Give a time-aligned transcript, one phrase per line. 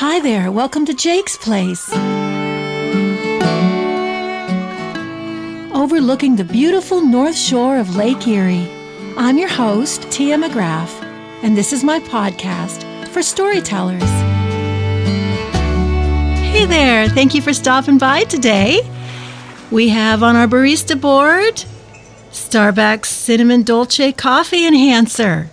[0.00, 1.92] Hi there, welcome to Jake's Place.
[5.74, 8.70] Overlooking the beautiful north shore of Lake Erie.
[9.16, 11.02] I'm your host, Tia McGrath,
[11.42, 14.08] and this is my podcast for storytellers.
[16.52, 18.88] Hey there, thank you for stopping by today.
[19.72, 21.64] We have on our barista board
[22.30, 25.46] Starbucks Cinnamon Dolce Coffee Enhancer.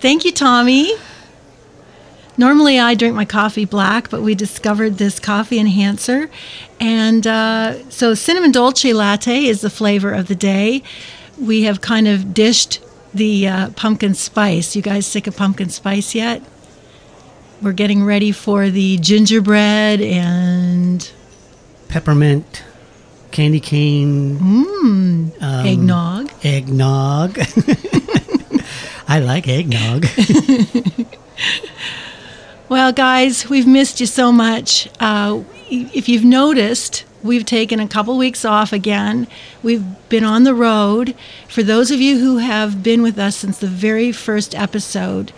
[0.00, 0.96] thank you, Tommy.
[2.38, 6.28] Normally, I drink my coffee black, but we discovered this coffee enhancer.
[6.78, 10.82] And uh, so, cinnamon dolce latte is the flavor of the day.
[11.40, 12.80] We have kind of dished
[13.14, 14.76] the uh, pumpkin spice.
[14.76, 16.42] You guys sick of pumpkin spice yet?
[17.62, 21.10] We're getting ready for the gingerbread and
[21.88, 22.62] Peppermint,
[23.30, 26.30] candy cane, mm, um, eggnog.
[26.44, 27.38] eggnog.
[29.08, 30.06] I like eggnog.
[32.68, 34.88] Well, guys, we've missed you so much.
[34.98, 39.28] Uh, if you've noticed, we've taken a couple weeks off again.
[39.62, 41.14] We've been on the road.
[41.48, 45.30] For those of you who have been with us since the very first episode,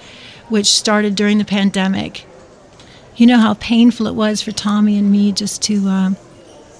[0.48, 2.24] which started during the pandemic,
[3.14, 6.10] you know how painful it was for Tommy and me just to uh,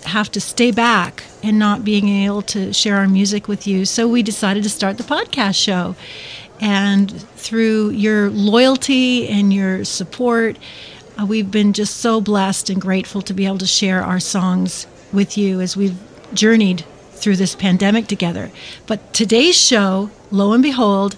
[0.05, 3.85] have to stay back and not being able to share our music with you.
[3.85, 5.95] So we decided to start the podcast show.
[6.61, 10.59] And through your loyalty and your support,
[11.21, 14.87] uh, we've been just so blessed and grateful to be able to share our songs
[15.13, 15.97] with you as we've
[16.35, 18.51] journeyed through this pandemic together.
[18.87, 21.17] But today's show, lo and behold,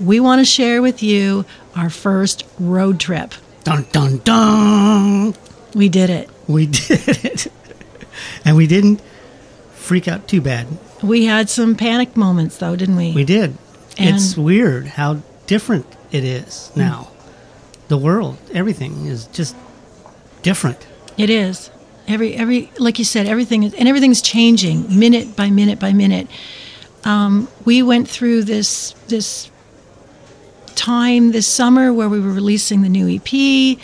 [0.00, 1.44] we want to share with you
[1.76, 3.34] our first road trip.
[3.64, 5.34] dun dun dun.
[5.74, 6.30] We did it.
[6.46, 7.46] We did it,
[8.44, 9.00] and we didn't
[9.74, 10.66] freak out too bad.
[11.02, 13.12] We had some panic moments, though, didn't we?
[13.12, 13.56] We did.
[13.98, 17.08] And- it's weird how different it is now.
[17.88, 19.54] The world, everything is just
[20.42, 20.86] different.
[21.16, 21.70] It is.
[22.06, 26.28] Every every like you said, everything is and everything's changing minute by minute by minute.
[27.04, 29.50] Um, we went through this this
[30.74, 33.32] time this summer where we were releasing the new EP.
[33.32, 33.78] We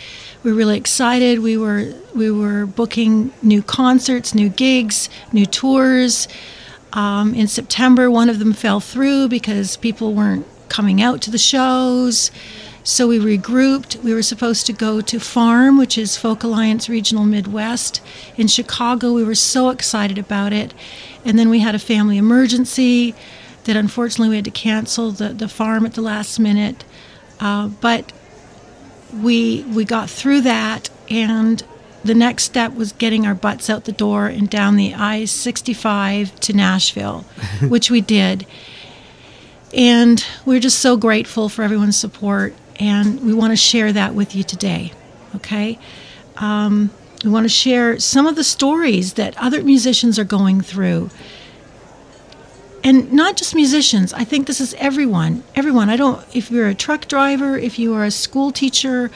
[0.51, 1.39] were really excited.
[1.39, 6.27] We were we were booking new concerts, new gigs, new tours.
[6.93, 11.37] Um, in September, one of them fell through because people weren't coming out to the
[11.37, 12.31] shows.
[12.83, 14.03] So we regrouped.
[14.03, 18.01] We were supposed to go to Farm, which is Folk Alliance Regional Midwest
[18.37, 19.13] in Chicago.
[19.13, 20.73] We were so excited about it.
[21.23, 23.13] And then we had a family emergency
[23.65, 26.83] that unfortunately we had to cancel the, the farm at the last minute.
[27.39, 28.11] Uh, but
[29.21, 31.63] we we got through that and
[32.03, 36.53] the next step was getting our butts out the door and down the I-65 to
[36.53, 37.19] Nashville,
[37.67, 38.45] which we did.
[39.73, 44.35] And we're just so grateful for everyone's support, and we want to share that with
[44.35, 44.91] you today.
[45.35, 45.79] Okay?
[46.37, 46.89] Um,
[47.23, 51.09] we want to share some of the stories that other musicians are going through.
[52.83, 55.43] And not just musicians, I think this is everyone.
[55.53, 55.89] Everyone.
[55.89, 59.11] I don't, if you're a truck driver, if you are a school teacher,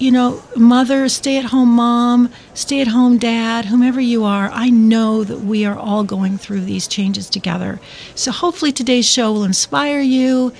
[0.00, 4.70] you know, mother, stay at home mom, stay at home dad, whomever you are, I
[4.70, 7.78] know that we are all going through these changes together.
[8.14, 10.54] So hopefully today's show will inspire you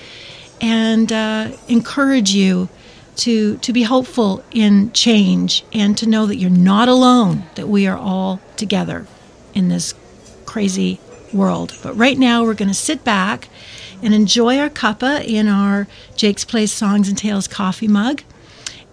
[0.61, 2.69] and uh, encourage you
[3.15, 7.87] to, to be hopeful in change and to know that you're not alone, that we
[7.87, 9.07] are all together
[9.55, 9.95] in this
[10.45, 10.99] crazy
[11.33, 11.75] world.
[11.81, 13.49] But right now, we're going to sit back
[14.03, 18.21] and enjoy our cuppa in our Jake's Place Songs and Tales coffee mug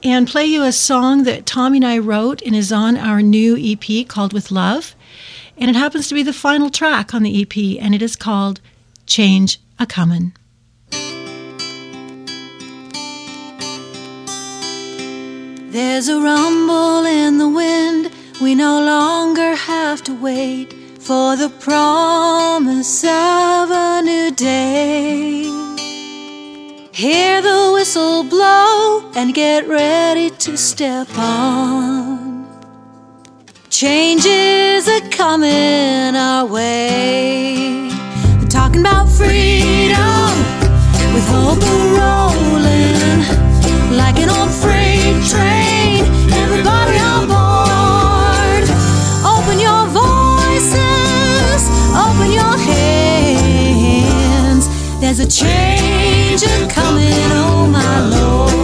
[0.03, 3.57] and play you a song that Tommy and I wrote and is on our new
[3.59, 4.95] EP called With Love.
[5.57, 8.61] And it happens to be the final track on the EP, and it is called
[9.07, 10.33] Change a Comin'.
[15.71, 18.13] There's a rumble in the wind.
[18.41, 25.58] We no longer have to wait for the promise of a new day.
[26.99, 32.45] Hear the whistle blow and get ready to step on.
[33.71, 37.89] Changes are coming our way.
[38.41, 40.35] We're talking about freedom
[41.15, 41.63] with hope
[41.95, 43.23] rolling
[43.97, 46.03] like an old freight train.
[46.33, 47.28] Everybody on
[55.01, 58.59] There's a change coming, oh my lord.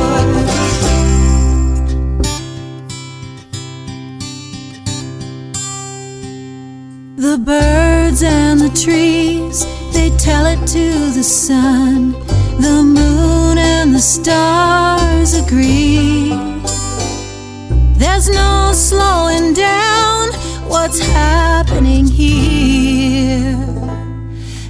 [7.16, 12.12] The birds and the trees, they tell it to the sun.
[12.60, 16.30] The moon and the stars agree.
[17.96, 20.32] There's no slowing down
[20.68, 23.73] what's happening here.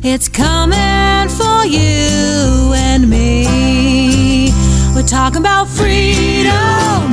[0.06, 4.52] It's coming for you and me.
[4.94, 7.10] We're talking about freedom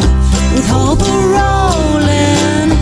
[0.54, 2.76] with hope rolling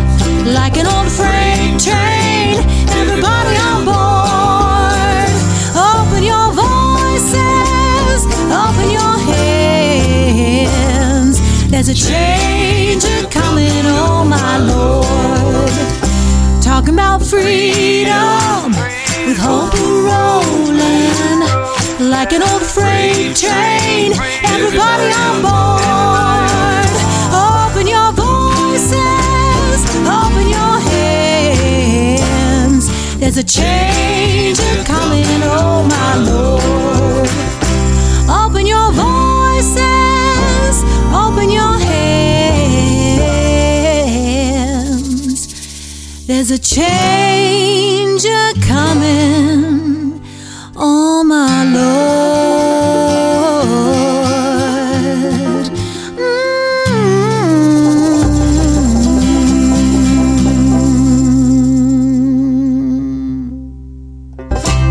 [0.51, 2.57] like an old freight train.
[2.97, 5.29] Everybody on board.
[5.77, 9.15] Open your voices, open your
[10.41, 11.39] hands.
[11.69, 12.38] There's a change
[22.39, 24.13] an old freight train.
[24.43, 26.89] Everybody on board.
[27.35, 32.83] Open your voices, open your hands.
[33.19, 37.29] There's a change coming, oh my Lord.
[38.29, 40.83] Open your voices,
[41.13, 41.99] open your hands.
[46.25, 48.25] There's a change
[48.61, 49.98] coming,
[50.79, 51.89] oh my Lord.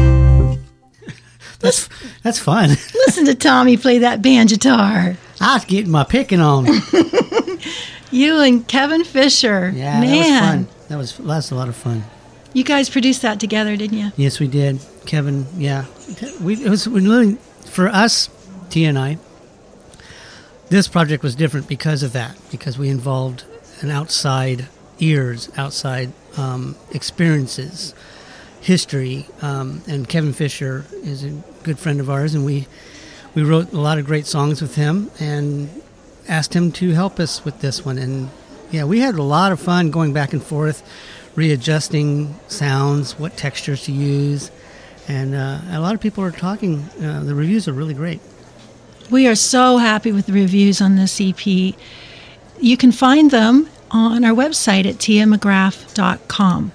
[0.08, 0.58] Mm.
[1.61, 1.88] That's
[2.23, 2.70] that's fun.
[3.06, 5.17] Listen to Tommy play that band guitar.
[5.40, 6.67] I was getting my picking on.
[8.11, 9.70] You and Kevin Fisher.
[9.76, 10.08] Yeah, Man.
[10.08, 10.67] that was fun.
[10.88, 12.05] That was that's a lot of fun.
[12.55, 14.12] You guys produced that together, didn't you?
[14.17, 14.81] Yes, we did.
[15.08, 15.87] Kevin, yeah,
[16.38, 18.28] we it was we really for us,
[18.69, 19.16] T and I.
[20.69, 23.44] This project was different because of that, because we involved
[23.81, 24.66] an outside
[24.99, 27.94] ears, outside um, experiences,
[28.60, 31.31] history, um, and Kevin Fisher is a
[31.62, 32.66] good friend of ours, and we
[33.34, 35.70] we wrote a lot of great songs with him and
[36.28, 38.28] asked him to help us with this one, and
[38.70, 40.82] yeah, we had a lot of fun going back and forth,
[41.34, 44.50] readjusting sounds, what textures to use,
[45.08, 46.81] and uh, a lot of people are talking.
[47.02, 48.20] Uh, the reviews are really great.
[49.10, 51.46] We are so happy with the reviews on this EP.
[51.46, 56.72] You can find them on our website at tiamcgrath.com.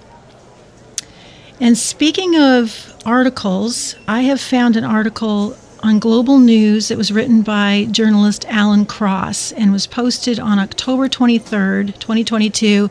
[1.60, 7.44] And speaking of articles, I have found an article on Global News that was written
[7.44, 12.90] by journalist Alan Cross and was posted on October 23rd, 2022,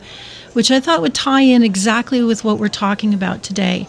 [0.53, 3.87] which I thought would tie in exactly with what we're talking about today.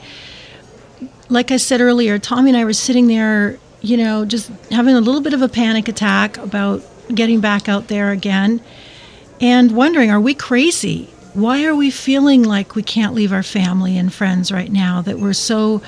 [1.29, 5.01] Like I said earlier, Tommy and I were sitting there, you know, just having a
[5.01, 6.83] little bit of a panic attack about
[7.15, 8.61] getting back out there again
[9.41, 11.11] and wondering are we crazy?
[11.35, 15.03] Why are we feeling like we can't leave our family and friends right now?
[15.03, 15.83] That we're so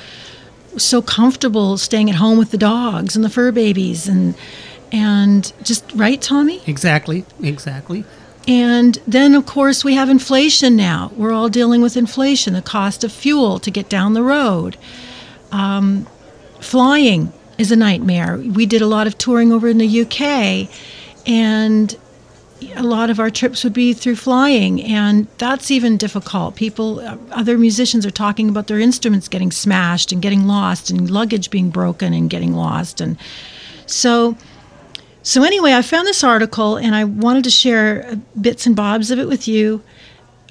[0.77, 4.35] so comfortable staying at home with the dogs and the fur babies and
[4.93, 6.63] and just right, Tommy?
[6.67, 8.05] Exactly, exactly.
[8.49, 11.11] And then, of course, we have inflation now.
[11.17, 14.77] We're all dealing with inflation, the cost of fuel to get down the road.
[15.57, 16.07] Um,
[16.61, 18.37] flying is a nightmare.
[18.37, 20.69] We did a lot of touring over in the UK,
[21.27, 21.97] and
[22.75, 26.57] a lot of our trips would be through flying, and that's even difficult.
[26.57, 31.11] People, uh, other musicians are talking about their instruments getting smashed and getting lost, and
[31.11, 33.17] luggage being broken and getting lost, and
[33.87, 34.37] so.
[35.23, 39.11] So anyway, I found this article, and I wanted to share uh, bits and bobs
[39.11, 39.83] of it with you,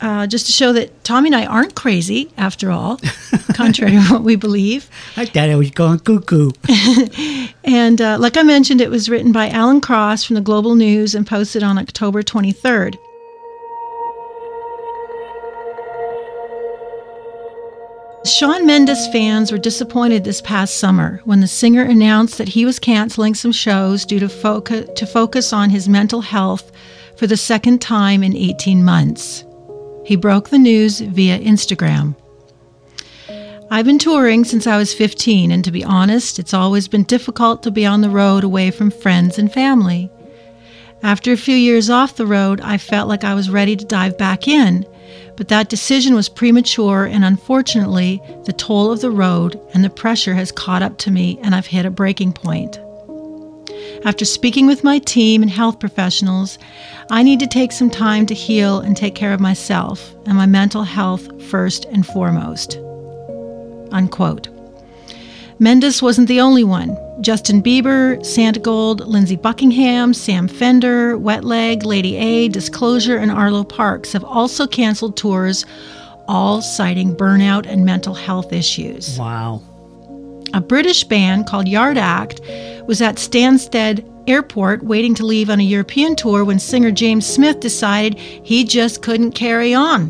[0.01, 2.99] uh, just to show that Tommy and I aren't crazy after all,
[3.53, 4.89] contrary to what we believe.
[5.17, 6.51] I thought I was going cuckoo.
[7.67, 11.15] And uh, like I mentioned, it was written by Alan Cross from the Global News
[11.15, 12.95] and posted on October 23rd.
[18.25, 22.79] Shawn Mendes fans were disappointed this past summer when the singer announced that he was
[22.79, 26.71] canceling some shows due to focus, to focus on his mental health
[27.17, 29.44] for the second time in 18 months.
[30.05, 32.15] He broke the news via Instagram.
[33.71, 37.63] I've been touring since I was 15, and to be honest, it's always been difficult
[37.63, 40.11] to be on the road away from friends and family.
[41.01, 44.15] After a few years off the road, I felt like I was ready to dive
[44.15, 44.85] back in,
[45.35, 50.35] but that decision was premature, and unfortunately, the toll of the road and the pressure
[50.35, 52.79] has caught up to me, and I've hit a breaking point.
[54.03, 56.57] After speaking with my team and health professionals,
[57.09, 60.45] I need to take some time to heal and take care of myself and my
[60.45, 62.77] mental health first and foremost.
[63.91, 64.47] Unquote.
[65.59, 66.97] Mendes wasn't the only one.
[67.21, 74.11] Justin Bieber, Santigold, Lindsey Buckingham, Sam Fender, Wet Leg, Lady A, Disclosure, and Arlo Parks
[74.11, 75.65] have also canceled tours,
[76.27, 79.17] all citing burnout and mental health issues.
[79.17, 79.61] Wow.
[80.55, 82.39] A British band called Yard Act
[82.87, 87.59] was at Stansted airport waiting to leave on a European tour when singer James Smith
[87.59, 90.07] decided he just couldn't carry on.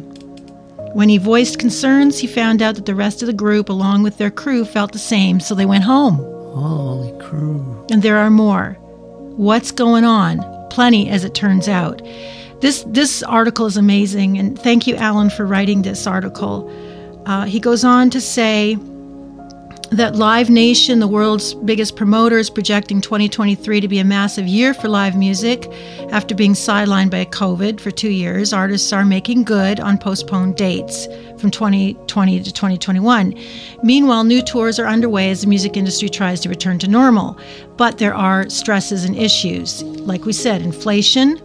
[0.94, 4.20] When he voiced concerns, he found out that the rest of the group, along with
[4.20, 6.18] their crew, felt the same, so they went home.
[6.18, 7.84] Holy crew.
[7.90, 8.78] And there are more.
[9.38, 10.44] What's going on?
[10.70, 12.04] Plenty, as it turns out.
[12.62, 16.72] This this article is amazing, and thank you, Alan, for writing this article.
[17.25, 18.78] Uh, he goes on to say
[19.96, 24.74] that Live Nation, the world's biggest promoter, is projecting 2023 to be a massive year
[24.74, 25.72] for live music.
[26.12, 31.08] After being sidelined by COVID for two years, artists are making good on postponed dates
[31.38, 33.40] from 2020 to 2021.
[33.84, 37.40] Meanwhile, new tours are underway as the music industry tries to return to normal.
[37.78, 39.82] But there are stresses and issues.
[39.84, 41.38] Like we said, inflation,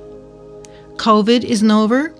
[0.96, 2.12] COVID isn't over,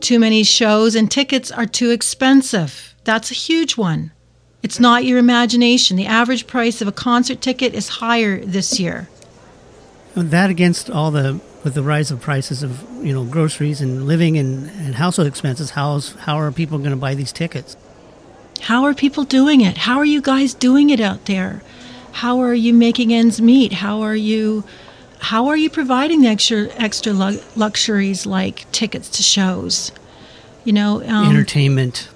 [0.00, 2.96] too many shows, and tickets are too expensive.
[3.04, 4.10] That's a huge one.
[4.64, 5.98] It's not your imagination.
[5.98, 9.10] The average price of a concert ticket is higher this year.
[10.14, 14.38] That against all the with the rise of prices of you know groceries and living
[14.38, 17.76] and, and household expenses, how's how are people going to buy these tickets?
[18.62, 19.76] How are people doing it?
[19.76, 21.62] How are you guys doing it out there?
[22.12, 23.74] How are you making ends meet?
[23.74, 24.64] How are you
[25.18, 29.92] how are you providing the extra extra luxuries like tickets to shows?
[30.64, 32.08] You know, um, entertainment.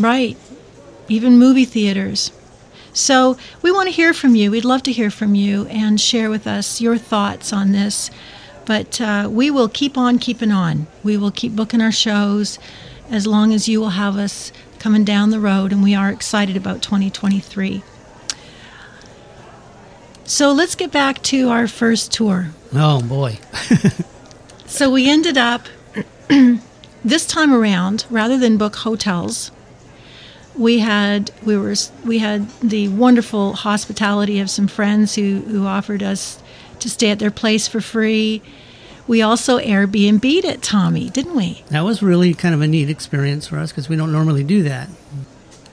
[0.00, 0.36] Right
[1.08, 2.32] even movie theaters.
[2.92, 4.50] So we want to hear from you.
[4.50, 8.10] We'd love to hear from you and share with us your thoughts on this.
[8.66, 10.86] But uh, we will keep on keeping on.
[11.02, 12.58] We will keep booking our shows
[13.10, 16.56] as long as you will have us coming down the road, and we are excited
[16.56, 17.82] about 2023.
[20.24, 22.50] So let's get back to our first tour.
[22.72, 23.38] Oh, boy.
[24.66, 25.66] so we ended up
[27.04, 29.50] this time around, rather than book hotels,
[30.56, 36.02] we had we were we had the wonderful hospitality of some friends who who offered
[36.02, 36.42] us
[36.80, 38.42] to stay at their place for free.
[39.06, 41.62] We also Airbnb'd it, Tommy, didn't we?
[41.68, 44.62] That was really kind of a neat experience for us because we don't normally do
[44.62, 44.88] that.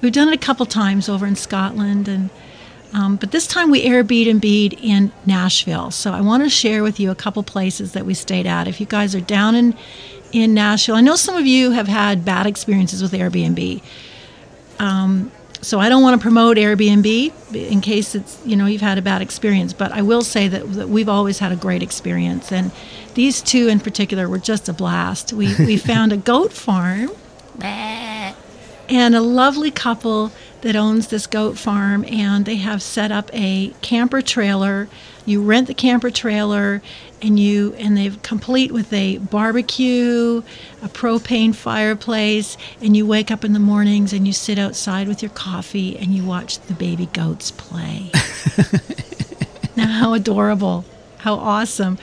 [0.02, 2.30] We've done it a couple times over in Scotland, and
[2.94, 5.92] um, but this time we Airbnb'd in Nashville.
[5.92, 8.68] So I want to share with you a couple places that we stayed at.
[8.68, 9.76] If you guys are down in
[10.32, 13.82] in Nashville, I know some of you have had bad experiences with Airbnb.
[14.82, 18.98] Um, so I don't want to promote Airbnb in case it's you know you've had
[18.98, 22.52] a bad experience, but I will say that, that we've always had a great experience,
[22.52, 22.72] and
[23.14, 25.34] these two in particular were just a blast.
[25.34, 27.12] We we found a goat farm,
[28.90, 33.74] and a lovely couple that owns this goat farm, and they have set up a
[33.82, 34.88] camper trailer.
[35.28, 36.82] You rent the camper trailer,
[37.22, 40.42] and you and they've complete with a barbecue,
[40.82, 45.22] a propane fireplace, and you wake up in the mornings and you sit outside with
[45.22, 48.12] your coffee and you watch the baby goats play.
[49.76, 50.86] now, how adorable!
[51.20, 51.98] How awesome!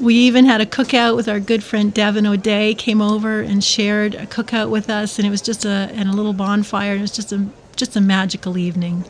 [0.00, 2.74] We even had a cookout with our good friend Devin O'Day.
[2.74, 6.12] Came over and shared a cookout with us, and it was just a and a
[6.12, 6.92] little bonfire.
[6.92, 7.46] And it was just a
[7.76, 9.04] just a magical evening.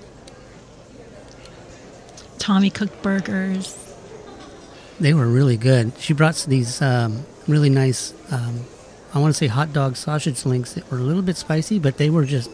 [2.38, 3.85] Tommy cooked burgers.
[4.98, 5.92] They were really good.
[5.98, 8.64] She brought these um, really nice, um,
[9.12, 11.98] I want to say hot dog sausage links that were a little bit spicy, but
[11.98, 12.50] they were just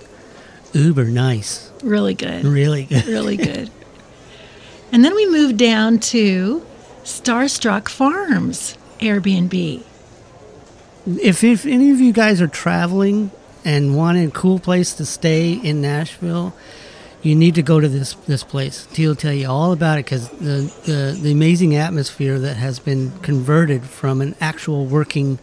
[0.73, 1.71] uber nice.
[1.83, 2.45] Really good.
[2.45, 3.07] Really good.
[3.07, 3.71] really good.
[4.91, 6.65] And then we moved down to
[7.05, 9.83] Starstruck Farms Airbnb.
[11.07, 13.31] If, if any of you guys are traveling
[13.65, 16.55] and want a cool place to stay in Nashville,
[17.23, 18.87] you need to go to this this place.
[18.93, 23.13] He'll tell you all about it because the, the, the amazing atmosphere that has been
[23.21, 25.39] converted from an actual working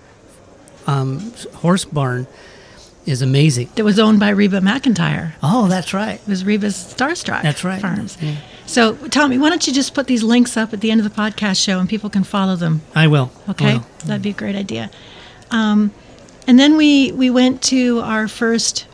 [0.87, 2.27] um, horse barn
[3.05, 3.69] is amazing.
[3.75, 5.33] It was owned by Reba McEntire.
[5.41, 6.19] Oh, that's right.
[6.19, 7.41] It was Reba's Starstruck.
[7.41, 7.81] That's right.
[7.81, 8.17] Farms.
[8.21, 8.35] Yeah.
[8.65, 11.21] So, Tommy, why don't you just put these links up at the end of the
[11.21, 12.81] podcast show and people can follow them?
[12.93, 13.31] I will.
[13.49, 13.85] Okay, I will.
[14.05, 14.91] that'd be a great idea.
[15.49, 15.91] Um,
[16.45, 18.85] and then we we went to our first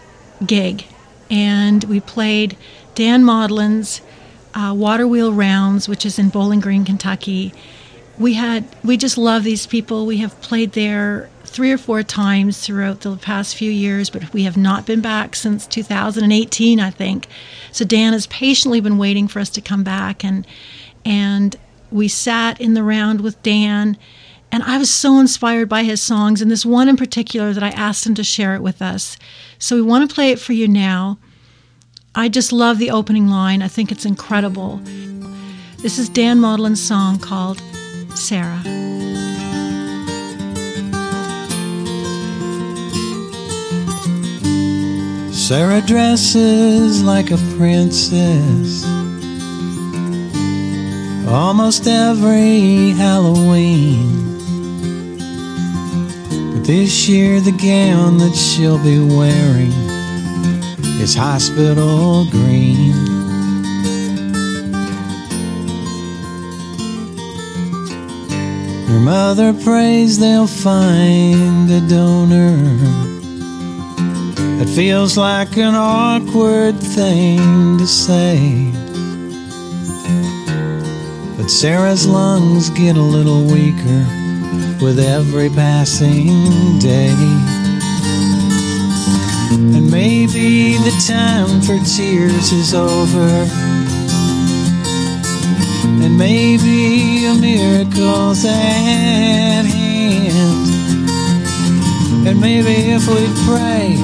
[0.46, 0.86] gig
[1.30, 2.58] and we played
[2.94, 4.02] Dan Maudlin's
[4.54, 7.54] uh, Water Wheel Rounds, which is in Bowling Green, Kentucky.
[8.18, 10.06] We had we just love these people.
[10.06, 14.44] We have played there three or four times throughout the past few years, but we
[14.44, 17.28] have not been back since 2018, I think.
[17.72, 20.48] So Dan has patiently been waiting for us to come back, and
[21.04, 21.56] and
[21.92, 23.98] we sat in the round with Dan.
[24.52, 27.70] And I was so inspired by his songs, and this one in particular that I
[27.70, 29.18] asked him to share it with us.
[29.60, 31.18] So we want to play it for you now.
[32.14, 33.62] I just love the opening line.
[33.62, 34.78] I think it's incredible.
[35.80, 37.62] This is Dan Maudlin's song called
[38.16, 38.62] Sarah.
[45.34, 48.84] Sarah dresses like a princess
[51.28, 54.35] almost every Halloween.
[56.66, 59.72] This year, the gown that she'll be wearing
[61.00, 62.92] is hospital green.
[68.88, 72.58] Her mother prays they'll find a donor.
[74.60, 78.72] It feels like an awkward thing to say.
[81.38, 84.25] But Sarah's lungs get a little weaker
[84.82, 87.16] with every passing day.
[89.76, 93.30] And maybe the time for tears is over.
[96.04, 100.68] And maybe a miracle's at hand.
[102.28, 103.98] And maybe if we pray,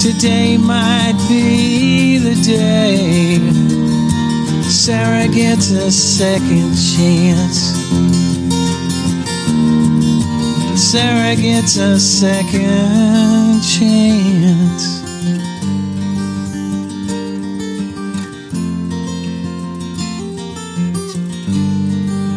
[0.00, 3.76] today might be the day
[4.68, 8.45] Sarah gets a second chance.
[10.76, 15.02] Sarah gets a second chance.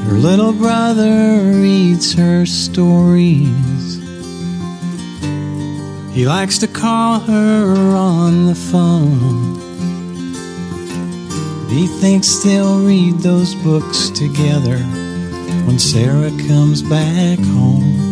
[0.05, 3.99] Her little brother reads her stories.
[6.13, 9.59] He likes to call her on the phone.
[11.69, 14.77] He thinks they'll read those books together
[15.67, 18.08] when Sarah comes back home.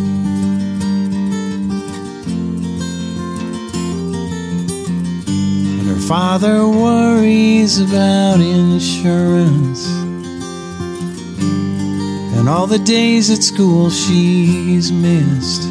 [6.08, 9.86] Father worries about insurance
[12.38, 15.64] and all the days at school she's missed.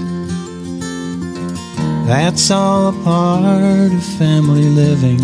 [2.07, 5.21] That's all a part of family living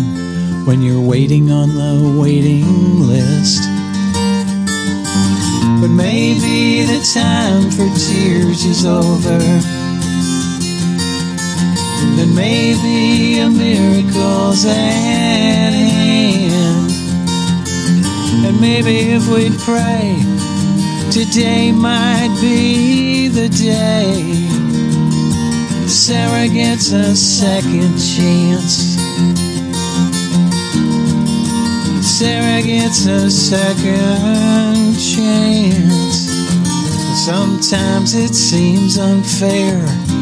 [0.65, 2.65] when you're waiting on the waiting
[3.01, 3.61] list.
[5.79, 9.82] But maybe the time for tears is over.
[12.35, 14.73] Maybe a miracle's at
[15.71, 16.91] hand.
[18.45, 20.17] And maybe if we'd pray,
[21.11, 24.49] today might be the day.
[25.87, 28.97] Sarah gets a second chance.
[32.03, 36.29] Sarah gets a second chance.
[37.25, 40.12] Sometimes it seems unfair.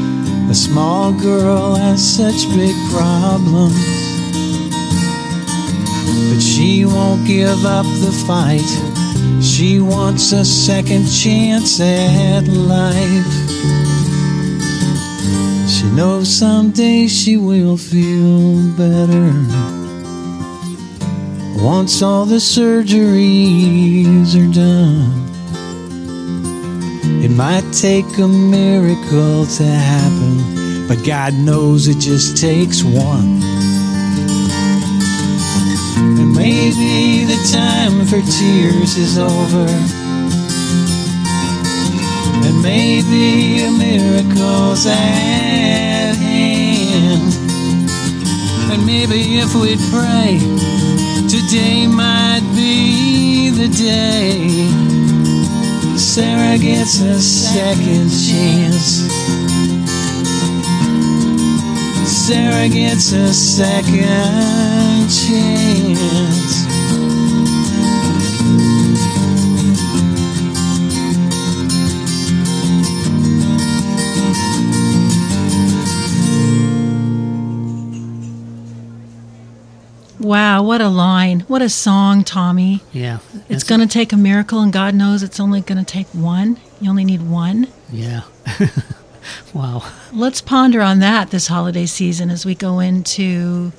[0.52, 3.74] A small girl has such big problems.
[6.28, 8.70] But she won't give up the fight.
[9.42, 13.32] She wants a second chance at life.
[15.70, 19.32] She knows someday she will feel better.
[21.64, 25.31] Once all the surgeries are done,
[27.32, 33.40] it might take a miracle to happen, but God knows it just takes one.
[36.20, 39.68] And maybe the time for tears is over,
[42.46, 47.34] and maybe a miracle's at hand.
[48.72, 50.40] And maybe if we'd pray,
[51.32, 54.91] Today might be the day
[56.14, 59.08] Sarah gets a second chance.
[62.06, 66.61] Sarah gets a second chance.
[80.32, 81.42] Wow, what a line.
[81.50, 82.80] What a song, Tommy.
[82.94, 83.20] Yeah.
[83.50, 86.58] It's going to take a miracle, and God knows it's only going to take one.
[86.80, 87.68] You only need one.
[87.92, 88.22] Yeah.
[89.54, 89.84] wow.
[90.14, 93.74] Let's ponder on that this holiday season as we go into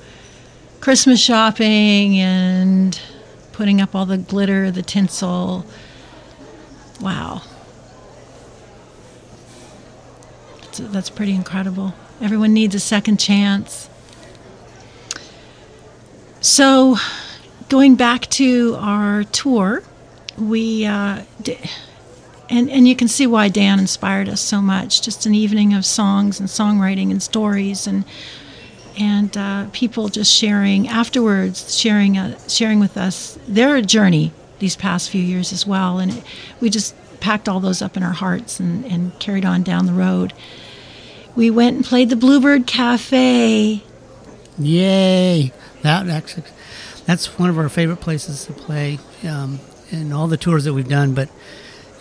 [0.79, 3.01] Christmas shopping and
[3.51, 5.65] putting up all the glitter, the tinsel.
[7.01, 7.41] Wow.
[10.61, 11.95] That's, that's pretty incredible.
[12.21, 13.89] Everyone needs a second chance.
[16.43, 16.97] So,
[17.69, 19.81] going back to our tour,
[20.37, 21.57] we uh, d-
[22.49, 25.01] and and you can see why Dan inspired us so much.
[25.01, 28.03] Just an evening of songs and songwriting and stories and
[28.99, 35.11] and uh, people just sharing afterwards, sharing uh, sharing with us their journey these past
[35.11, 35.97] few years as well.
[35.99, 36.25] And it,
[36.59, 39.93] we just packed all those up in our hearts and, and carried on down the
[39.93, 40.33] road.
[41.37, 43.81] We went and played the Bluebird Cafe.
[44.59, 45.51] Yay!
[45.81, 46.43] That actually,
[47.05, 48.99] that's one of our favorite places to play.
[49.27, 49.59] Um,
[49.91, 51.29] and all the tours that we've done, but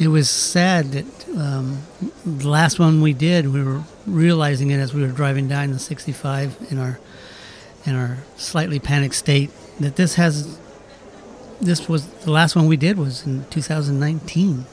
[0.01, 1.83] it was sad that um,
[2.25, 5.79] the last one we did, we were realizing it as we were driving down the
[5.79, 6.99] 65 in our
[7.85, 10.59] in our slightly panicked state that this has
[11.61, 14.67] this was the last one we did was in 2019.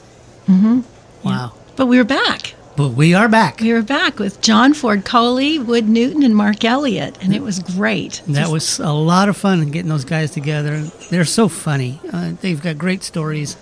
[0.47, 0.81] Mm-hmm.
[1.23, 1.53] Wow.
[1.75, 2.55] But we were back.
[2.79, 3.59] But we are back.
[3.59, 7.59] We were back with John Ford Coley, Wood Newton, and Mark Elliott, and it was
[7.59, 8.21] great.
[8.25, 10.83] That Just- was a lot of fun getting those guys together.
[11.09, 11.99] They're so funny.
[12.13, 13.57] Uh, they've got great stories,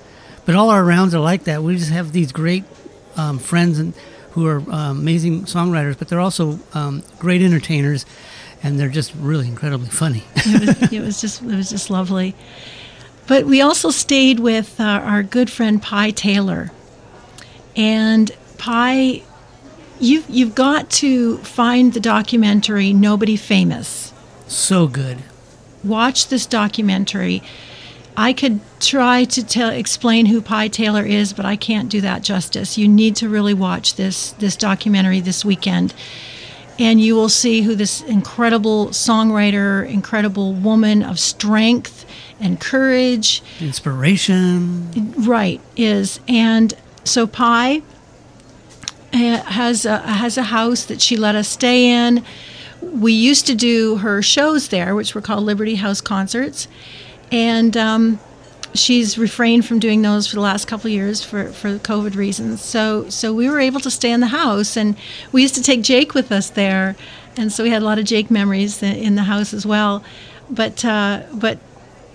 [0.45, 1.63] but all our rounds are like that.
[1.63, 2.63] We just have these great
[3.15, 3.95] um, friends and
[4.33, 8.05] who are um, amazing songwriters, but they're also um, great entertainers,
[8.61, 10.25] and they're just really incredibly funny.
[10.35, 12.35] it, was, it was just it was just lovely.
[13.25, 16.71] But we also stayed with uh, our good friend Pi Taylor,
[17.75, 19.23] and Pi,
[19.99, 24.13] you've you've got to find the documentary Nobody Famous.
[24.47, 25.19] so good.
[25.83, 27.43] Watch this documentary.
[28.15, 32.23] I could try to tell explain who Pi Taylor is, but I can't do that
[32.23, 32.77] justice.
[32.77, 35.93] You need to really watch this this documentary this weekend
[36.79, 42.05] and you will see who this incredible songwriter, incredible woman of strength
[42.39, 45.13] and courage, Inspiration.
[45.25, 46.19] right, is.
[46.27, 47.81] And so Pi
[49.17, 52.23] has a, has a house that she let us stay in.
[52.81, 56.67] We used to do her shows there, which were called Liberty House concerts,
[57.31, 58.19] and um,
[58.73, 62.61] she's refrained from doing those for the last couple years for, for COVID reasons.
[62.61, 64.95] So so we were able to stay in the house, and
[65.31, 66.95] we used to take Jake with us there,
[67.35, 70.03] and so we had a lot of Jake memories in- in the house as well.
[70.49, 71.57] But uh, but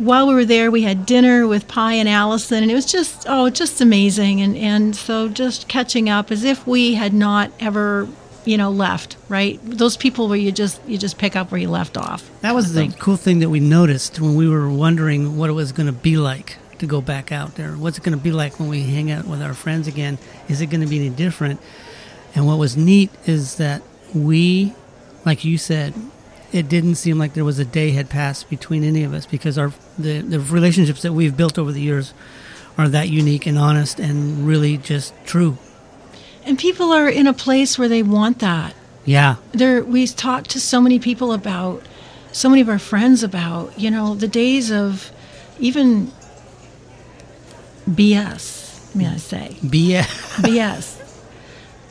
[0.02, 3.26] while we were there, we had dinner with Pi and Allison, and it was just
[3.28, 4.40] oh, just amazing.
[4.40, 8.08] And and so just catching up as if we had not ever
[8.44, 9.16] you know left.
[9.28, 12.28] Right, those people where you just you just pick up where you left off.
[12.40, 15.72] That was the cool thing that we noticed when we were wondering what it was
[15.72, 17.72] going to be like to go back out there.
[17.72, 20.18] What's it going to be like when we hang out with our friends again?
[20.48, 21.60] Is it going to be any different?
[22.34, 23.82] And what was neat is that
[24.14, 24.74] we,
[25.24, 25.94] like you said,
[26.52, 29.58] it didn't seem like there was a day had passed between any of us because
[29.58, 32.12] our the, the relationships that we've built over the years
[32.78, 35.58] are that unique and honest and really just true.
[36.44, 38.74] And people are in a place where they want that.
[39.04, 39.36] Yeah.
[39.50, 41.82] there we talked to so many people about
[42.30, 45.10] so many of our friends about you know the days of
[45.58, 46.12] even
[47.90, 49.18] bs may i mm.
[49.18, 50.04] say BS.
[50.40, 50.91] bs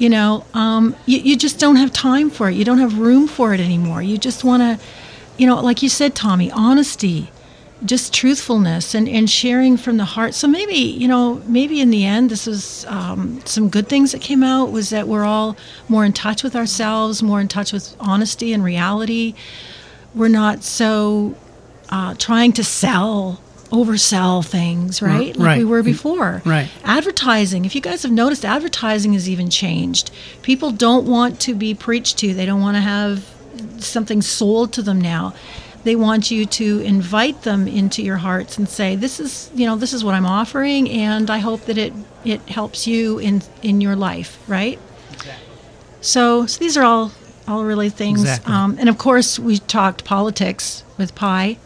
[0.02, 2.56] you know um, you, you just don't have time for it.
[2.56, 4.02] You don't have room for it anymore.
[4.02, 4.86] You just want to
[5.38, 7.32] you know like you said tommy honesty
[7.84, 10.34] just truthfulness and, and sharing from the heart.
[10.34, 14.22] So maybe you know maybe in the end this was um, some good things that
[14.22, 15.56] came out was that we're all
[15.88, 19.36] more in touch with ourselves more in touch with honesty and reality.
[20.16, 21.36] We're not so
[21.90, 23.40] uh, trying to sell
[23.72, 25.58] oversell things right like right.
[25.60, 26.70] we were before Right.
[26.84, 31.74] advertising if you guys have noticed advertising has even changed people don't want to be
[31.74, 33.30] preached to they don't want to have
[33.80, 35.34] something sold to them now
[35.84, 39.76] they want you to invite them into your hearts and say this is you know
[39.78, 41.94] this is what i'm offering and i hope that it
[42.26, 44.80] it helps you in in your life right
[45.14, 45.46] Exactly.
[46.02, 47.12] so, so these are all
[47.48, 48.54] all really things Exactly.
[48.54, 51.58] um, and of course we talked politics with pi.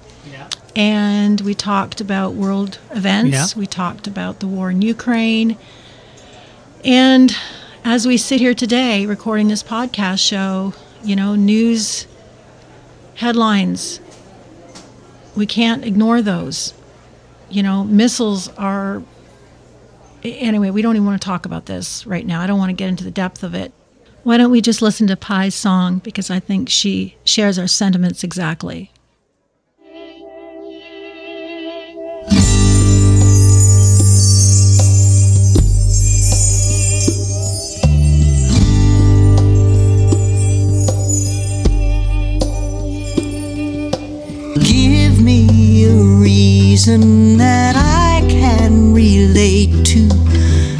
[0.76, 3.56] And we talked about world events.
[3.56, 3.60] Yeah.
[3.60, 5.58] We talked about the war in Ukraine.
[6.84, 7.36] And
[7.84, 12.08] as we sit here today recording this podcast show, you know, news
[13.16, 14.02] headlines,
[15.36, 16.74] we can't ignore those.
[17.50, 19.02] You know, missiles are.
[20.24, 22.42] Anyway, we don't even want to talk about this right now.
[22.42, 23.72] I don't want to get into the depth of it.
[24.24, 26.00] Why don't we just listen to Pi's song?
[26.00, 28.92] Because I think she shares our sentiments exactly.
[46.88, 50.08] Reason that I can relate to,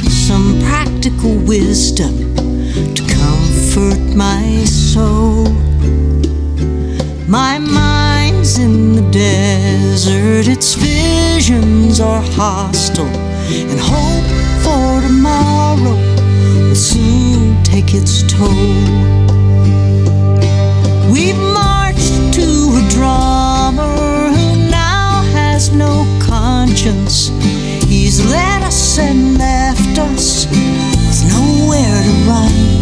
[0.08, 2.36] some practical wisdom
[2.94, 5.48] to comfort my soul.
[7.26, 14.28] My mind's in the desert, its visions are hostile, and hope
[14.62, 15.96] for tomorrow
[16.68, 18.46] will soon take its toll.
[21.10, 21.55] We've
[26.86, 27.28] conscience.
[27.86, 32.75] He's led us and left us with nowhere to run.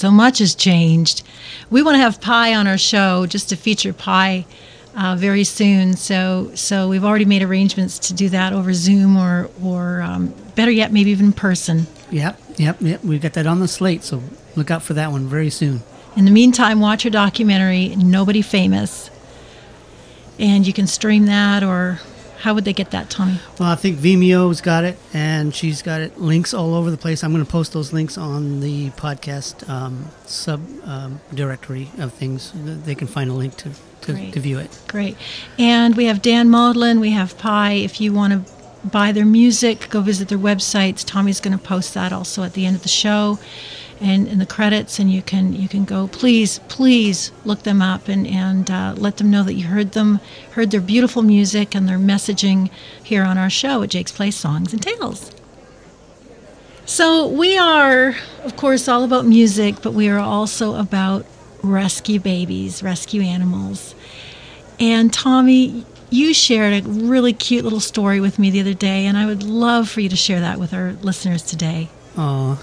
[0.00, 1.24] So much has changed.
[1.68, 4.46] We want to have Pi on our show just to feature Pi
[4.96, 5.92] uh, very soon.
[5.92, 10.70] So, so we've already made arrangements to do that over Zoom or, or um, better
[10.70, 11.86] yet, maybe even in person.
[12.10, 13.04] Yep, yep, yep.
[13.04, 14.22] We've got that on the slate, so
[14.56, 15.82] look out for that one very soon.
[16.16, 19.10] In the meantime, watch her documentary, Nobody Famous.
[20.38, 22.00] And you can stream that, or
[22.40, 23.38] how would they get that, Tommy?
[23.58, 27.22] Well, I think Vimeo's got it, and she's got it links all over the place.
[27.22, 32.52] I'm going to post those links on the podcast um, sub um, directory of things.
[32.54, 33.70] They can find a link to,
[34.02, 34.80] to, to view it.
[34.88, 35.18] Great.
[35.58, 37.72] And we have Dan Maudlin, we have Pi.
[37.72, 38.52] If you want to
[38.88, 41.04] buy their music, go visit their websites.
[41.04, 43.38] Tommy's going to post that also at the end of the show
[44.00, 48.08] and in the credits and you can you can go please please look them up
[48.08, 50.20] and and uh, let them know that you heard them
[50.52, 52.70] heard their beautiful music and their messaging
[53.02, 55.32] here on our show at Jake's Place Songs and Tales.
[56.86, 61.24] So we are, of course, all about music, but we are also about
[61.62, 63.94] rescue babies, rescue animals.
[64.80, 69.16] And Tommy, you shared a really cute little story with me the other day, and
[69.16, 71.90] I would love for you to share that with our listeners today.
[72.16, 72.58] It,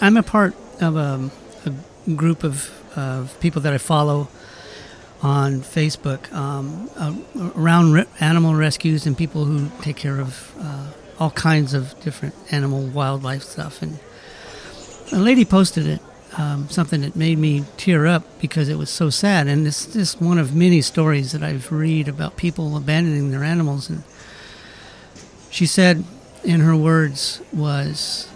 [0.00, 1.30] I'm a part of a,
[1.66, 4.28] a group of, of people that I follow
[5.22, 7.14] on Facebook um, uh,
[7.56, 12.36] around re- animal rescues and people who take care of uh, all kinds of different
[12.52, 13.82] animal wildlife stuff.
[13.82, 13.98] And
[15.10, 16.00] a lady posted it,
[16.36, 19.48] um, something that made me tear up because it was so sad.
[19.48, 23.90] And it's just one of many stories that I've read about people abandoning their animals.
[23.90, 24.04] And
[25.50, 26.04] she said,
[26.44, 28.28] in her words, was,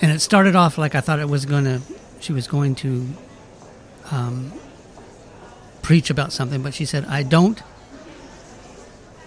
[0.00, 1.80] and it started off like I thought it was to,
[2.20, 3.06] she was going to
[4.10, 4.52] um,
[5.82, 7.60] preach about something, but she said, I don't,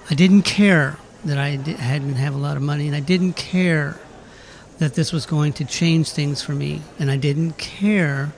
[0.10, 3.34] I didn't care that I di- hadn't have a lot of money, and I didn't
[3.34, 4.00] care
[4.80, 8.32] that this was going to change things for me, and I didn't care,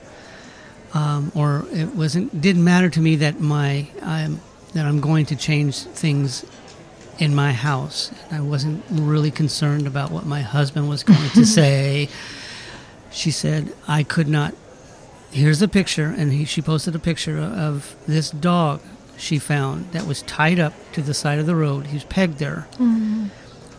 [0.92, 4.40] um, or it wasn't didn't matter to me that my I'm
[4.74, 6.44] that I'm going to change things
[7.18, 8.10] in my house.
[8.30, 12.08] And I wasn't really concerned about what my husband was going to say.
[13.10, 14.54] She said I could not.
[15.30, 18.80] Here's a picture, and he, she posted a picture of this dog
[19.16, 21.86] she found that was tied up to the side of the road.
[21.88, 23.26] He was pegged there mm-hmm.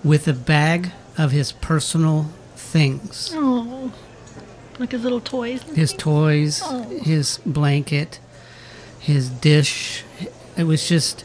[0.03, 3.93] with a bag of his personal things Oh,
[4.79, 5.61] like his little toys.
[5.63, 6.83] his toys, oh.
[6.99, 8.19] his blanket,
[8.99, 10.03] his dish.
[10.57, 11.23] It was just,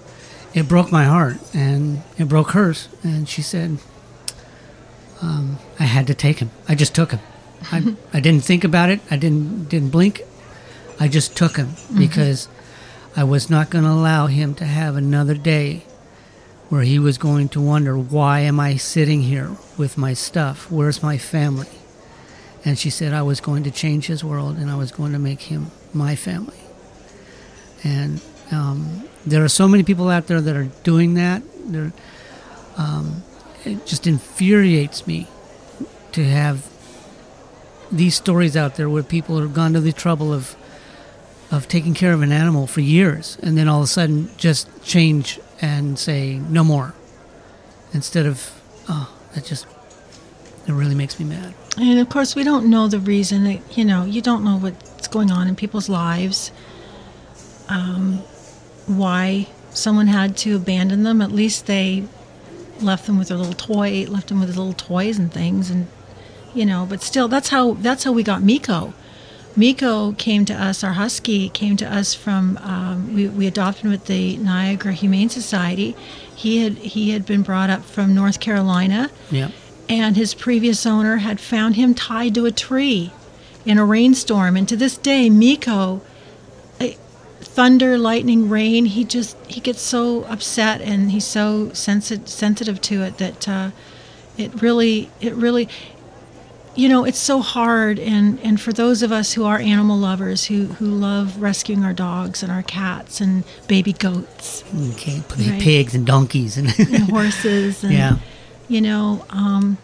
[0.54, 2.88] it broke my heart and it broke hers.
[3.02, 3.78] And she said,
[5.22, 6.50] um, I had to take him.
[6.68, 7.20] I just took him.
[7.70, 9.00] I, I didn't think about it.
[9.10, 10.22] I didn't didn't blink.
[10.98, 12.48] I just took him because
[13.16, 15.84] I was not going to allow him to have another day
[16.68, 20.70] where he was going to wonder why am I sitting here with my stuff?
[20.70, 21.68] Where's my family?
[22.64, 25.18] And she said I was going to change his world and I was going to
[25.18, 26.60] make him my family.
[27.82, 28.20] And
[28.52, 31.42] um, there are so many people out there that are doing that.
[31.66, 31.92] There,
[32.76, 33.22] um,
[33.64, 35.26] it just infuriates me
[36.12, 36.68] to have
[37.92, 40.56] these stories out there where people have gone to the trouble of
[41.50, 44.68] of taking care of an animal for years and then all of a sudden just
[44.84, 46.94] change and say no more
[47.92, 48.52] instead of
[48.88, 49.66] oh that just
[50.68, 53.44] it really makes me mad And of course, we don't know the reason.
[53.44, 56.50] That, you know, you don't know what's going on in people's lives.
[57.68, 58.22] Um,
[58.96, 61.20] why someone had to abandon them?
[61.22, 62.04] At least they
[62.80, 65.86] left them with their little toy, left them with little toys and things, and
[66.54, 66.86] you know.
[66.88, 68.94] But still, that's how that's how we got Miko.
[69.56, 70.84] Miko came to us.
[70.84, 72.58] Our husky came to us from.
[72.62, 75.96] Um, we, we adopted him at the Niagara Humane Society.
[76.34, 79.50] He had he had been brought up from North Carolina yeah
[79.90, 83.12] and his previous owner had found him tied to a tree
[83.66, 86.00] in a rainstorm and to this day miko
[87.40, 93.02] thunder lightning rain he just he gets so upset and he's so sensitive sensitive to
[93.02, 93.70] it that uh,
[94.36, 95.68] it really it really
[96.76, 100.44] you know it's so hard and and for those of us who are animal lovers
[100.46, 105.60] who who love rescuing our dogs and our cats and baby goats okay Right.
[105.60, 108.18] pigs and donkeys and and horses and yeah
[108.68, 109.78] you know um,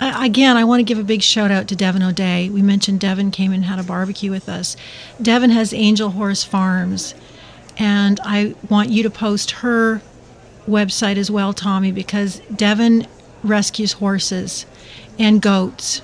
[0.00, 2.48] I, again i want to give a big shout out to devin o'day.
[2.48, 4.76] We mentioned devin came and had a barbecue with us.
[5.20, 7.14] Devin has angel horse farms
[7.78, 10.02] and i want you to post her
[10.68, 13.06] website as well tommy because devin
[13.42, 14.66] rescues horses
[15.18, 16.02] and goats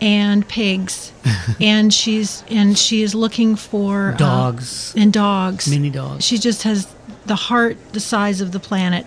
[0.00, 1.12] and pigs
[1.60, 4.92] and she's and she is looking for uh, dogs.
[4.96, 5.68] and dogs.
[5.68, 6.24] Mini dogs.
[6.24, 6.92] She just has
[7.26, 9.06] the heart the size of the planet.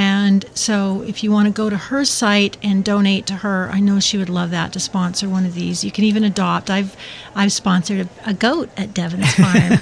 [0.00, 3.80] And so, if you want to go to her site and donate to her, I
[3.80, 5.82] know she would love that to sponsor one of these.
[5.82, 6.70] You can even adopt.
[6.70, 6.94] I've
[7.34, 9.80] I've sponsored a, a goat at Devin's farm,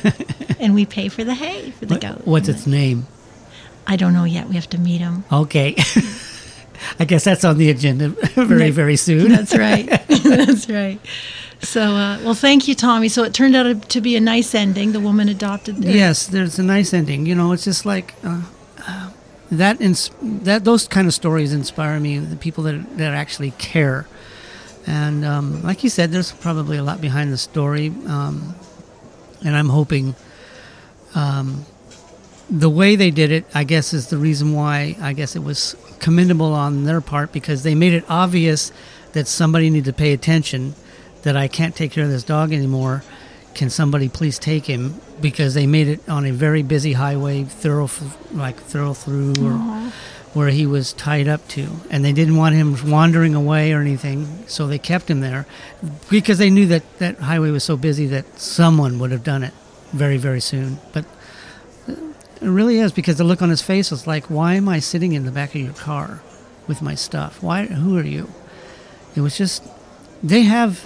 [0.58, 2.22] and we pay for the hay for the What- goat.
[2.24, 3.06] what's its name
[3.86, 4.48] I don't know yet.
[4.48, 5.24] We have to meet him.
[5.30, 5.76] okay
[6.98, 9.86] i guess that's on the agenda very very soon That's right.
[10.08, 10.98] That's right.
[11.60, 13.08] So, uh, well, thank you, Tommy.
[13.08, 14.92] So it turned out to be a nice ending.
[14.92, 15.76] The woman adopted.
[15.76, 17.24] their- Yes, there's a nice ending.
[17.26, 18.42] You know, it's just like uh,
[19.50, 19.80] that.
[19.80, 22.18] Ins- that those kind of stories inspire me.
[22.18, 24.06] The people that that actually care,
[24.86, 28.54] and um, like you said, there's probably a lot behind the story, um,
[29.44, 30.14] and I'm hoping.
[31.14, 31.64] Um,
[32.48, 35.74] the way they did it, I guess, is the reason why I guess it was
[35.98, 38.70] commendable on their part because they made it obvious
[39.12, 40.74] that somebody needed to pay attention.
[41.22, 43.02] That I can't take care of this dog anymore.
[43.56, 45.00] Can somebody please take him?
[45.18, 47.88] Because they made it on a very busy highway, thorough,
[48.32, 49.56] like thorough through, or
[50.34, 54.44] where he was tied up to, and they didn't want him wandering away or anything,
[54.46, 55.46] so they kept him there
[56.10, 59.54] because they knew that that highway was so busy that someone would have done it
[59.94, 60.78] very, very soon.
[60.92, 61.06] But
[61.88, 61.96] it
[62.42, 65.24] really is because the look on his face was like, "Why am I sitting in
[65.24, 66.20] the back of your car
[66.68, 67.42] with my stuff?
[67.42, 67.64] Why?
[67.64, 68.28] Who are you?"
[69.16, 69.62] It was just
[70.22, 70.84] they have.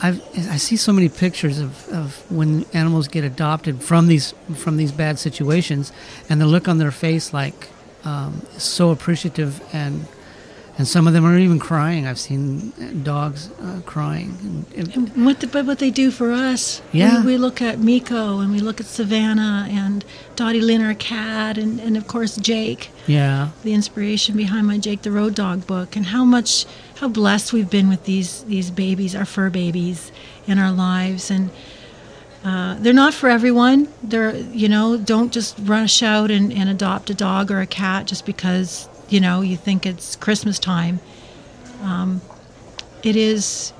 [0.00, 4.76] I've, I see so many pictures of, of when animals get adopted from these from
[4.76, 5.92] these bad situations,
[6.28, 7.68] and the look on their face like
[8.04, 10.06] um, so appreciative and
[10.78, 12.06] and some of them are even crying.
[12.06, 14.64] I've seen dogs uh, crying.
[14.76, 16.80] And, and what, the, but what they do for us.
[16.92, 17.22] Yeah.
[17.22, 20.04] We, we, look at Miko and we look at Savannah and
[20.36, 22.90] Dottie Lynn, our cat, and, and of course Jake.
[23.08, 23.48] Yeah.
[23.64, 26.64] The inspiration behind my Jake the Road Dog book, and how much,
[27.00, 30.12] how blessed we've been with these these babies, our fur babies,
[30.46, 31.50] in our lives, and.
[32.44, 33.88] Uh, they're not for everyone.
[34.00, 38.06] They're, you know, don't just rush out and, and adopt a dog or a cat
[38.06, 41.00] just because you know, you think it's Christmas time.
[41.82, 42.20] Um,
[43.02, 43.72] it is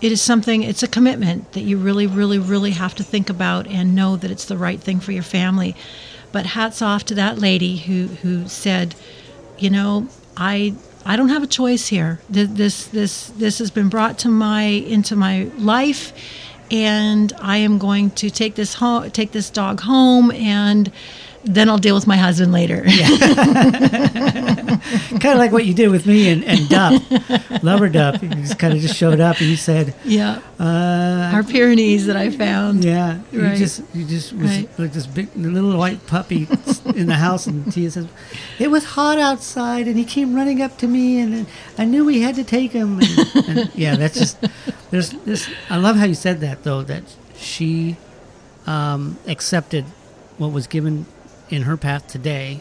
[0.00, 3.66] it is something it's a commitment that you really really really have to think about
[3.66, 5.74] and know that it's the right thing for your family
[6.30, 8.94] but hats off to that lady who who said
[9.58, 10.72] you know i
[11.04, 12.20] i don't have a choice here.
[12.28, 16.12] This this this has been brought to my into my life
[16.70, 20.90] and i am going to take this home take this dog home and
[21.44, 22.82] then I'll deal with my husband later.
[22.86, 23.08] Yeah.
[25.20, 27.02] kind of like what you did with me and, and Dup,
[27.62, 28.20] Lover Dup.
[28.20, 32.16] He just kind of just showed up and he said, "Yeah, uh, our Pyrenees that
[32.16, 33.52] I found." Yeah, right.
[33.52, 34.78] you just you just was right.
[34.78, 36.46] like this big little white puppy
[36.94, 38.08] in the house, and Tia says,
[38.58, 41.46] "It was hot outside, and he came running up to me, and
[41.78, 44.38] I knew we had to take him." And, and yeah, that's just
[44.90, 45.48] there's this.
[45.70, 46.82] I love how you said that though.
[46.82, 47.04] That
[47.36, 47.96] she
[48.66, 49.84] um, accepted
[50.38, 51.06] what was given
[51.50, 52.60] in her path today,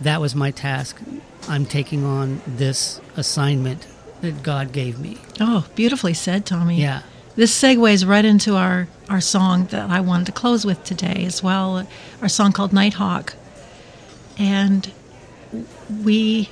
[0.00, 1.00] that was my task.
[1.48, 3.86] I'm taking on this assignment
[4.20, 5.18] that God gave me.
[5.40, 6.80] Oh, beautifully said, Tommy.
[6.80, 7.02] Yeah.
[7.36, 11.42] This segues right into our, our song that I wanted to close with today as
[11.42, 11.86] well,
[12.20, 13.34] our song called Nighthawk.
[14.38, 14.90] And
[16.04, 16.48] we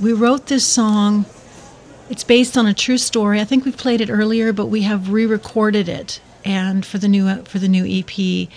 [0.00, 1.26] we wrote this song.
[2.08, 3.40] It's based on a true story.
[3.40, 7.42] I think we played it earlier, but we have re-recorded it and for the new
[7.44, 8.48] for the new EP.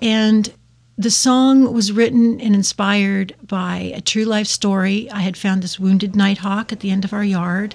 [0.00, 0.52] And
[0.98, 5.10] the song was written and inspired by a true life story.
[5.10, 7.74] I had found this wounded nighthawk at the end of our yard.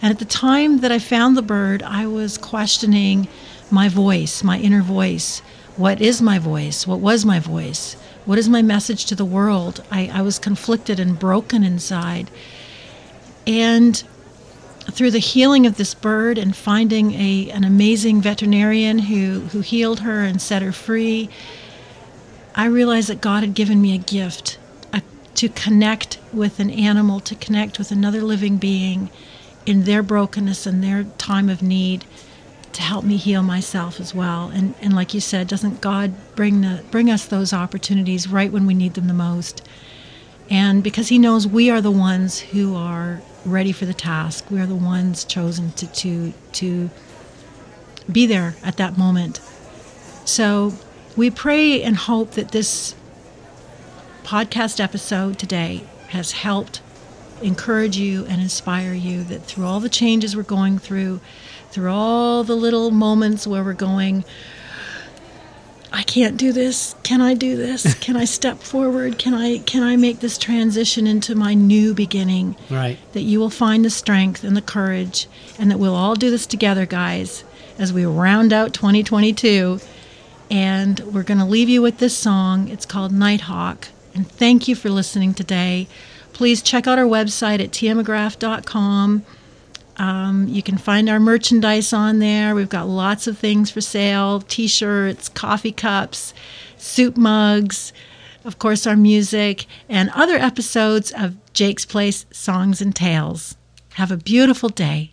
[0.00, 3.26] And at the time that I found the bird, I was questioning
[3.70, 5.40] my voice, my inner voice.
[5.76, 6.86] What is my voice?
[6.86, 7.94] What was my voice?
[8.26, 9.82] What is my message to the world?
[9.90, 12.30] I, I was conflicted and broken inside.
[13.44, 14.04] And
[14.88, 20.00] through the healing of this bird and finding a, an amazing veterinarian who, who healed
[20.00, 21.28] her and set her free,
[22.54, 24.58] I realized that God had given me a gift
[24.92, 25.02] a,
[25.34, 29.10] to connect with an animal, to connect with another living being
[29.64, 32.04] in their brokenness and their time of need
[32.72, 34.48] to help me heal myself as well.
[34.48, 38.66] And and like you said, doesn't God bring the bring us those opportunities right when
[38.66, 39.62] we need them the most?
[40.50, 44.50] And because he knows we are the ones who are ready for the task.
[44.50, 46.90] We are the ones chosen to to to
[48.10, 49.40] be there at that moment.
[50.24, 50.74] So
[51.16, 52.94] we pray and hope that this
[54.24, 56.80] podcast episode today has helped
[57.42, 61.20] encourage you and inspire you that through all the changes we're going through,
[61.70, 64.24] through all the little moments where we're going,
[65.92, 66.94] I can't do this.
[67.02, 67.94] Can I do this?
[68.00, 69.18] Can I step forward?
[69.18, 72.56] Can I can I make this transition into my new beginning?
[72.70, 72.98] Right.
[73.12, 75.26] That you will find the strength and the courage
[75.58, 77.44] and that we'll all do this together, guys,
[77.78, 79.80] as we round out 2022
[80.52, 82.68] and we're going to leave you with this song.
[82.68, 83.88] It's called Nighthawk.
[84.14, 85.88] And thank you for listening today.
[86.34, 89.24] Please check out our website at tiamcgrath.com.
[89.96, 92.54] Um, you can find our merchandise on there.
[92.54, 96.34] We've got lots of things for sale t shirts, coffee cups,
[96.76, 97.94] soup mugs,
[98.44, 103.56] of course, our music, and other episodes of Jake's Place Songs and Tales.
[103.94, 105.11] Have a beautiful day.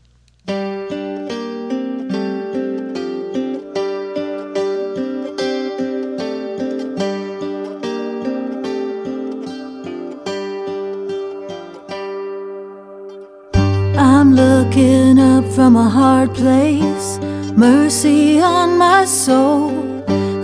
[15.60, 17.20] From a hard place.
[17.52, 19.72] Mercy on my soul.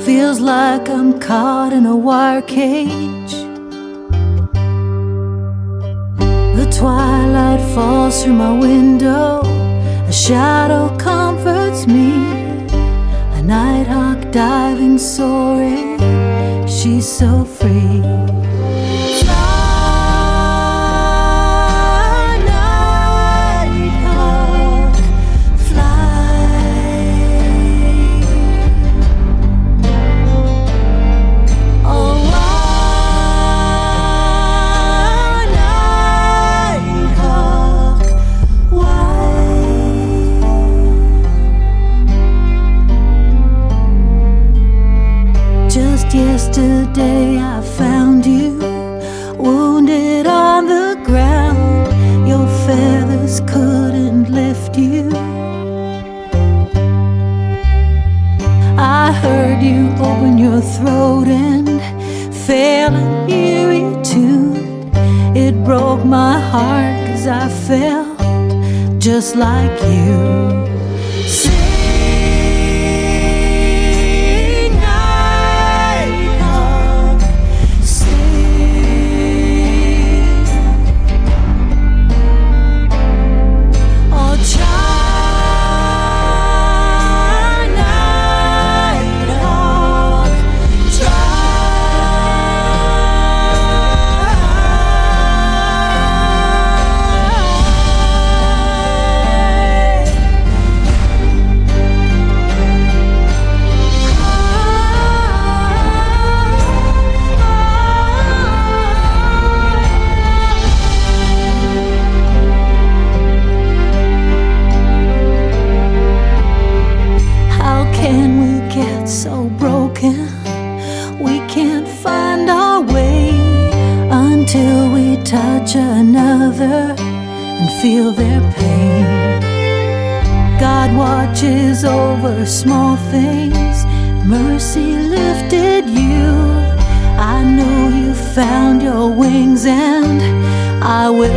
[0.02, 3.36] Feels like I'm caught in a wire cage.
[6.60, 9.40] The twilight falls through my window.
[10.12, 12.12] A shadow comforts me.
[13.38, 15.98] A nighthawk diving, soaring.
[16.68, 18.25] She's so free.
[60.46, 61.82] your throat and
[62.46, 64.92] failing eerie tune.
[65.36, 70.75] It broke my heart cause I felt just like you.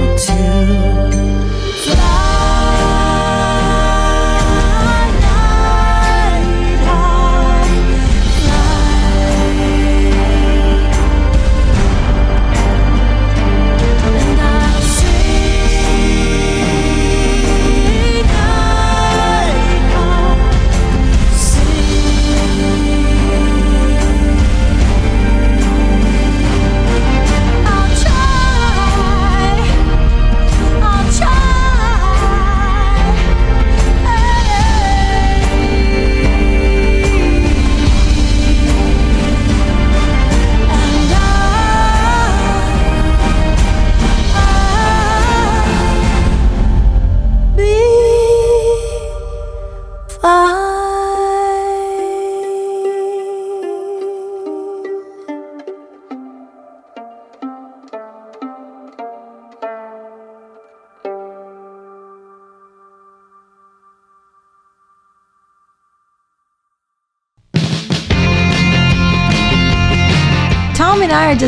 [0.01, 1.18] I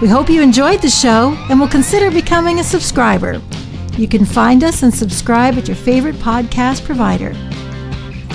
[0.00, 3.40] We hope you enjoyed the show and will consider becoming a subscriber.
[3.96, 7.32] You can find us and subscribe at your favorite podcast provider.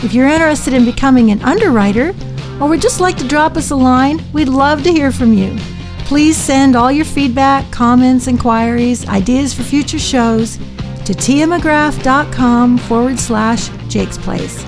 [0.03, 2.13] If you're interested in becoming an underwriter
[2.59, 5.57] or would just like to drop us a line, we'd love to hear from you.
[5.99, 10.57] Please send all your feedback, comments, inquiries, ideas for future shows
[11.05, 14.63] to tiamcgrath.com forward slash Jake's Place.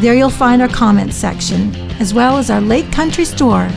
[0.00, 3.68] There you'll find our comments section, as well as our Lake Country store.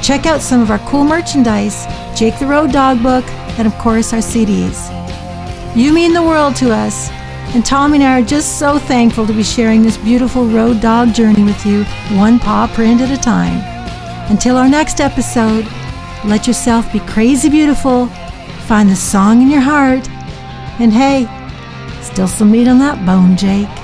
[0.00, 3.24] Check out some of our cool merchandise, Jake the Road Dog Book,
[3.58, 4.78] and of course our CDs.
[5.76, 7.10] You mean the world to us,
[7.52, 11.14] and Tommy and I are just so thankful to be sharing this beautiful road dog
[11.14, 11.82] journey with you,
[12.16, 13.60] one paw print at a time.
[14.30, 15.66] Until our next episode,
[16.24, 18.06] let yourself be crazy beautiful,
[18.68, 20.08] find the song in your heart,
[20.78, 21.26] and hey,
[22.02, 23.81] still some meat on that bone, Jake.